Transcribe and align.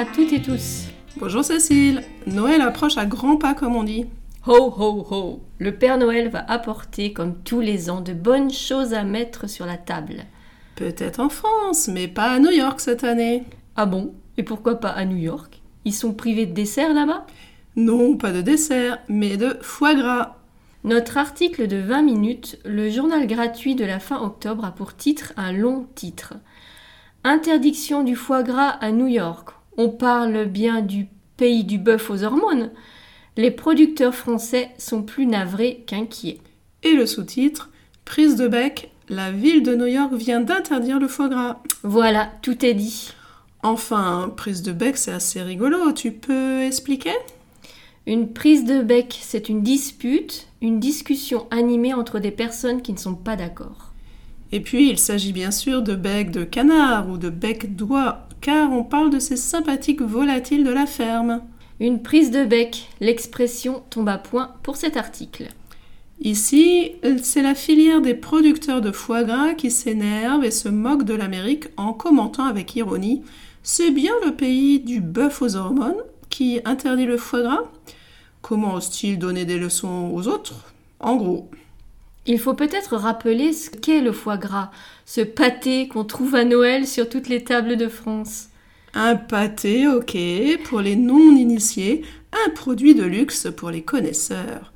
à 0.00 0.06
toutes 0.06 0.32
et 0.32 0.40
tous. 0.40 0.86
Bonjour 1.18 1.44
Cécile. 1.44 2.02
Noël 2.26 2.62
approche 2.62 2.96
à 2.96 3.04
grands 3.04 3.36
pas 3.36 3.52
comme 3.52 3.76
on 3.76 3.82
dit. 3.82 4.06
Ho 4.46 4.72
ho 4.74 5.06
ho 5.10 5.42
Le 5.58 5.76
Père 5.76 5.98
Noël 5.98 6.30
va 6.30 6.42
apporter, 6.50 7.12
comme 7.12 7.34
tous 7.42 7.60
les 7.60 7.90
ans, 7.90 8.00
de 8.00 8.14
bonnes 8.14 8.50
choses 8.50 8.94
à 8.94 9.04
mettre 9.04 9.46
sur 9.46 9.66
la 9.66 9.76
table. 9.76 10.24
Peut-être 10.74 11.20
en 11.20 11.28
France, 11.28 11.88
mais 11.88 12.08
pas 12.08 12.30
à 12.30 12.38
New 12.38 12.50
York 12.50 12.80
cette 12.80 13.04
année. 13.04 13.44
Ah 13.76 13.84
bon? 13.84 14.14
Et 14.38 14.42
pourquoi 14.42 14.76
pas 14.76 14.88
à 14.88 15.04
New 15.04 15.18
York? 15.18 15.60
Ils 15.84 15.92
sont 15.92 16.14
privés 16.14 16.46
de 16.46 16.54
dessert 16.54 16.94
là-bas? 16.94 17.26
Non, 17.76 18.16
pas 18.16 18.32
de 18.32 18.40
dessert, 18.40 19.00
mais 19.10 19.36
de 19.36 19.58
foie 19.60 19.94
gras. 19.94 20.38
Notre 20.82 21.18
article 21.18 21.66
de 21.66 21.76
20 21.76 22.00
minutes, 22.00 22.58
le 22.64 22.88
journal 22.88 23.26
gratuit 23.26 23.74
de 23.74 23.84
la 23.84 23.98
fin 23.98 24.18
octobre, 24.18 24.64
a 24.64 24.70
pour 24.70 24.96
titre 24.96 25.34
un 25.36 25.52
long 25.52 25.88
titre. 25.94 26.32
Interdiction 27.22 28.02
du 28.02 28.16
foie 28.16 28.42
gras 28.42 28.70
à 28.80 28.92
New 28.92 29.06
York. 29.06 29.59
On 29.76 29.88
parle 29.88 30.46
bien 30.46 30.82
du 30.82 31.06
pays 31.36 31.64
du 31.64 31.78
bœuf 31.78 32.10
aux 32.10 32.22
hormones. 32.24 32.70
Les 33.36 33.50
producteurs 33.50 34.14
français 34.14 34.70
sont 34.78 35.02
plus 35.02 35.26
navrés 35.26 35.84
qu'inquiets. 35.86 36.40
Et 36.82 36.92
le 36.92 37.06
sous-titre 37.06 37.70
Prise 38.04 38.36
de 38.36 38.48
bec, 38.48 38.90
la 39.08 39.30
ville 39.30 39.62
de 39.62 39.74
New 39.74 39.86
York 39.86 40.12
vient 40.14 40.40
d'interdire 40.40 40.98
le 40.98 41.08
foie 41.08 41.28
gras. 41.28 41.62
Voilà, 41.82 42.30
tout 42.42 42.64
est 42.64 42.74
dit. 42.74 43.12
Enfin, 43.62 44.32
prise 44.36 44.62
de 44.62 44.72
bec, 44.72 44.96
c'est 44.96 45.12
assez 45.12 45.42
rigolo. 45.42 45.92
Tu 45.92 46.12
peux 46.12 46.62
expliquer? 46.62 47.14
Une 48.06 48.32
prise 48.32 48.64
de 48.64 48.82
bec, 48.82 49.18
c'est 49.20 49.48
une 49.48 49.62
dispute, 49.62 50.48
une 50.62 50.80
discussion 50.80 51.46
animée 51.50 51.94
entre 51.94 52.18
des 52.18 52.30
personnes 52.30 52.82
qui 52.82 52.92
ne 52.92 52.98
sont 52.98 53.14
pas 53.14 53.36
d'accord. 53.36 53.92
Et 54.52 54.60
puis, 54.60 54.90
il 54.90 54.98
s'agit 54.98 55.32
bien 55.32 55.50
sûr 55.50 55.82
de 55.82 55.94
bec 55.94 56.30
de 56.30 56.44
canard 56.44 57.08
ou 57.08 57.18
de 57.18 57.30
bec 57.30 57.76
d'oie, 57.76 58.26
car 58.40 58.72
on 58.72 58.84
parle 58.84 59.10
de 59.10 59.18
ces 59.18 59.36
sympathiques 59.36 60.02
volatiles 60.02 60.64
de 60.64 60.70
la 60.70 60.86
ferme. 60.86 61.42
Une 61.78 62.02
prise 62.02 62.30
de 62.30 62.44
bec, 62.44 62.88
l'expression 63.00 63.82
tombe 63.90 64.08
à 64.08 64.18
point 64.18 64.54
pour 64.62 64.76
cet 64.76 64.96
article. 64.96 65.48
Ici, 66.20 66.92
c'est 67.22 67.42
la 67.42 67.54
filière 67.54 68.02
des 68.02 68.14
producteurs 68.14 68.82
de 68.82 68.92
foie 68.92 69.24
gras 69.24 69.54
qui 69.54 69.70
s'énerve 69.70 70.44
et 70.44 70.50
se 70.50 70.68
moque 70.68 71.04
de 71.04 71.14
l'Amérique 71.14 71.68
en 71.78 71.94
commentant 71.94 72.44
avec 72.44 72.76
ironie 72.76 73.22
C'est 73.62 73.90
bien 73.90 74.12
le 74.26 74.32
pays 74.32 74.80
du 74.80 75.00
bœuf 75.00 75.40
aux 75.40 75.56
hormones 75.56 76.02
qui 76.28 76.60
interdit 76.66 77.06
le 77.06 77.16
foie 77.16 77.42
gras? 77.42 77.64
Comment 78.42 78.74
ose-t-il 78.74 79.18
donner 79.18 79.46
des 79.46 79.58
leçons 79.58 80.10
aux 80.14 80.28
autres? 80.28 80.74
En 80.98 81.16
gros. 81.16 81.50
Il 82.26 82.38
faut 82.38 82.54
peut-être 82.54 82.96
rappeler 82.96 83.52
ce 83.52 83.70
qu'est 83.70 84.02
le 84.02 84.12
foie 84.12 84.36
gras, 84.36 84.70
ce 85.06 85.22
pâté 85.22 85.88
qu'on 85.88 86.04
trouve 86.04 86.34
à 86.34 86.44
Noël 86.44 86.86
sur 86.86 87.08
toutes 87.08 87.28
les 87.28 87.44
tables 87.44 87.76
de 87.76 87.88
France. 87.88 88.48
Un 88.92 89.16
pâté, 89.16 89.88
ok, 89.88 90.16
pour 90.64 90.80
les 90.80 90.96
non-initiés, 90.96 92.02
un 92.32 92.50
produit 92.50 92.94
de 92.94 93.04
luxe 93.04 93.48
pour 93.56 93.70
les 93.70 93.82
connaisseurs. 93.82 94.72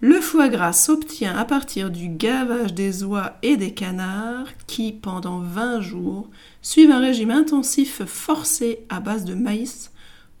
Le 0.00 0.20
foie 0.20 0.48
gras 0.48 0.74
s'obtient 0.74 1.36
à 1.36 1.44
partir 1.44 1.90
du 1.90 2.08
gavage 2.08 2.74
des 2.74 3.02
oies 3.02 3.38
et 3.42 3.56
des 3.56 3.72
canards 3.72 4.48
qui, 4.66 4.92
pendant 4.92 5.40
20 5.40 5.80
jours, 5.80 6.28
suivent 6.60 6.90
un 6.90 7.00
régime 7.00 7.30
intensif 7.30 8.04
forcé 8.04 8.80
à 8.90 9.00
base 9.00 9.24
de 9.24 9.34
maïs, 9.34 9.90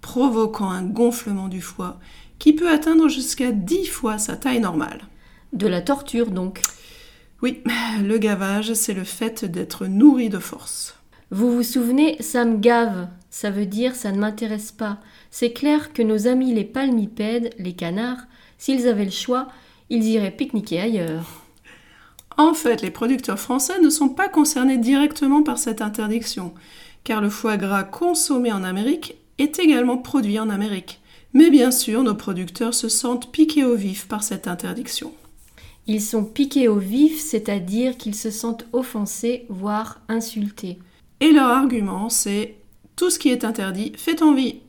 provoquant 0.00 0.70
un 0.70 0.82
gonflement 0.82 1.48
du 1.48 1.60
foie 1.60 2.00
qui 2.40 2.52
peut 2.52 2.68
atteindre 2.68 3.08
jusqu'à 3.08 3.52
10 3.52 3.86
fois 3.86 4.18
sa 4.18 4.36
taille 4.36 4.60
normale. 4.60 5.06
De 5.54 5.68
la 5.68 5.80
torture 5.80 6.32
donc. 6.32 6.60
Oui, 7.40 7.62
le 8.02 8.18
gavage, 8.18 8.74
c'est 8.74 8.92
le 8.92 9.04
fait 9.04 9.44
d'être 9.44 9.86
nourri 9.86 10.28
de 10.28 10.40
force. 10.40 10.96
Vous 11.30 11.54
vous 11.54 11.62
souvenez, 11.62 12.20
ça 12.20 12.44
me 12.44 12.58
gave. 12.58 13.06
Ça 13.30 13.50
veut 13.50 13.66
dire 13.66 13.94
ça 13.94 14.10
ne 14.10 14.18
m'intéresse 14.18 14.72
pas. 14.72 14.98
C'est 15.30 15.52
clair 15.52 15.92
que 15.92 16.02
nos 16.02 16.26
amis 16.26 16.52
les 16.52 16.64
palmipèdes, 16.64 17.54
les 17.58 17.72
canards, 17.72 18.26
s'ils 18.58 18.88
avaient 18.88 19.04
le 19.04 19.12
choix, 19.12 19.46
ils 19.90 20.04
iraient 20.04 20.32
pique-niquer 20.32 20.80
ailleurs. 20.80 21.42
En 22.36 22.52
fait, 22.52 22.82
les 22.82 22.90
producteurs 22.90 23.38
français 23.38 23.80
ne 23.80 23.90
sont 23.90 24.08
pas 24.08 24.28
concernés 24.28 24.78
directement 24.78 25.44
par 25.44 25.58
cette 25.58 25.82
interdiction, 25.82 26.52
car 27.04 27.20
le 27.20 27.30
foie 27.30 27.56
gras 27.56 27.84
consommé 27.84 28.50
en 28.50 28.64
Amérique 28.64 29.14
est 29.38 29.60
également 29.60 29.98
produit 29.98 30.40
en 30.40 30.50
Amérique. 30.50 31.00
Mais 31.32 31.50
bien 31.50 31.70
sûr, 31.70 32.02
nos 32.02 32.14
producteurs 32.16 32.74
se 32.74 32.88
sentent 32.88 33.30
piqués 33.30 33.64
au 33.64 33.76
vif 33.76 34.08
par 34.08 34.24
cette 34.24 34.48
interdiction. 34.48 35.12
Ils 35.86 36.00
sont 36.00 36.24
piqués 36.24 36.68
au 36.68 36.76
vif, 36.76 37.20
c'est-à-dire 37.20 37.96
qu'ils 37.98 38.14
se 38.14 38.30
sentent 38.30 38.66
offensés, 38.72 39.44
voire 39.48 40.00
insultés. 40.08 40.78
Et 41.20 41.30
leur 41.30 41.48
argument, 41.48 42.08
c'est 42.08 42.56
tout 42.96 43.10
ce 43.10 43.18
qui 43.18 43.28
est 43.28 43.44
interdit 43.44 43.92
fait 43.96 44.22
envie. 44.22 44.60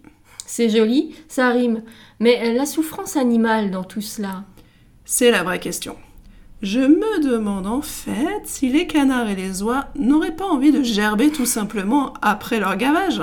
C'est 0.46 0.70
joli, 0.70 1.16
ça 1.28 1.50
rime, 1.50 1.84
mais 2.20 2.54
la 2.54 2.66
souffrance 2.66 3.16
animale 3.16 3.72
dans 3.72 3.84
tout 3.84 4.02
cela? 4.02 4.44
C'est 5.06 5.32
la 5.32 5.44
vraie 5.44 5.60
question. 5.60 5.96
Je 6.62 6.80
me 6.80 7.24
demande 7.24 7.68
en 7.68 7.82
fait 7.82 8.42
si 8.46 8.70
les 8.70 8.88
canards 8.88 9.30
et 9.30 9.36
les 9.36 9.62
oies 9.62 9.88
n'auraient 9.98 10.36
pas 10.36 10.46
envie 10.46 10.72
de 10.72 10.84
gerber 10.84 11.30
tout 11.30 11.46
simplement 11.46 12.14
après 12.22 12.60
leur 12.60 12.76
gavage. 12.76 13.22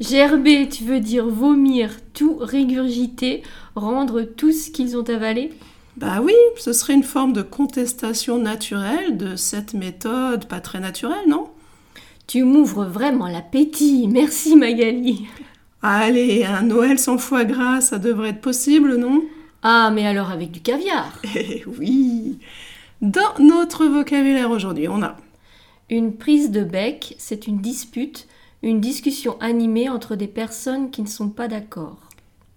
Gerber, 0.00 0.68
tu 0.68 0.84
veux 0.84 1.00
dire 1.00 1.26
vomir, 1.26 1.90
tout 2.12 2.36
régurgiter, 2.40 3.42
rendre 3.74 4.22
tout 4.22 4.52
ce 4.52 4.70
qu'ils 4.70 4.96
ont 4.96 5.08
avalé? 5.08 5.52
Bah 5.96 6.20
oui, 6.22 6.34
ce 6.58 6.72
serait 6.72 6.94
une 6.94 7.02
forme 7.02 7.32
de 7.32 7.42
contestation 7.42 8.38
naturelle 8.38 9.16
de 9.16 9.34
cette 9.36 9.72
méthode 9.74 10.46
pas 10.46 10.60
très 10.60 10.80
naturelle, 10.80 11.26
non? 11.28 11.50
Tu 12.26 12.42
m'ouvres 12.44 12.84
vraiment 12.84 13.28
l'appétit, 13.28 14.08
merci 14.08 14.56
Magali. 14.56 15.26
Allez, 15.82 16.44
un 16.44 16.62
Noël 16.62 16.98
sans 16.98 17.18
foie 17.18 17.44
gras, 17.44 17.80
ça 17.80 17.98
devrait 17.98 18.30
être 18.30 18.40
possible, 18.40 18.96
non? 18.96 19.22
Ah, 19.62 19.90
mais 19.92 20.06
alors 20.06 20.30
avec 20.30 20.50
du 20.50 20.60
caviar. 20.60 21.18
Eh 21.34 21.64
oui. 21.66 22.38
Dans 23.00 23.34
notre 23.38 23.86
vocabulaire 23.86 24.50
aujourd'hui, 24.50 24.88
on 24.88 25.02
a 25.02 25.16
Une 25.90 26.16
prise 26.16 26.50
de 26.50 26.62
bec, 26.64 27.14
c'est 27.18 27.46
une 27.46 27.60
dispute, 27.60 28.28
une 28.62 28.80
discussion 28.80 29.38
animée 29.40 29.88
entre 29.88 30.16
des 30.16 30.28
personnes 30.28 30.90
qui 30.90 31.02
ne 31.02 31.08
sont 31.08 31.30
pas 31.30 31.48
d'accord. 31.48 32.05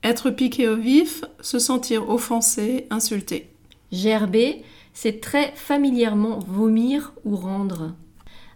Être 0.03 0.29
piqué 0.29 0.67
au 0.67 0.75
vif, 0.75 1.23
se 1.41 1.59
sentir 1.59 2.09
offensé, 2.09 2.87
insulté. 2.89 3.49
Gerber, 3.91 4.63
c'est 4.93 5.21
très 5.21 5.51
familièrement 5.55 6.39
vomir 6.39 7.13
ou 7.25 7.35
rendre. 7.35 7.93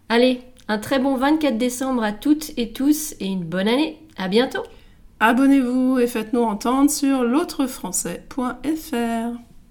Allez, 0.10 0.42
un 0.68 0.78
très 0.78 1.00
bon 1.00 1.16
24 1.16 1.58
décembre 1.58 2.04
à 2.04 2.12
toutes 2.12 2.52
et 2.58 2.72
tous 2.72 3.16
et 3.20 3.28
une 3.28 3.44
bonne 3.44 3.68
année. 3.68 4.00
À 4.18 4.28
bientôt. 4.28 4.64
Abonnez-vous 5.20 6.00
et 6.00 6.08
faites-nous 6.08 6.44
entendre 6.44 6.90
sur 6.90 7.24
l'autrefrançais.fr. 7.24 9.53